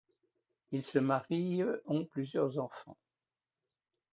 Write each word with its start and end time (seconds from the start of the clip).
Ils 0.71 0.83
se 0.83 0.97
marient 0.97 1.63
ont 1.85 2.05
plusieurs 2.05 2.57
enfants. 2.57 2.97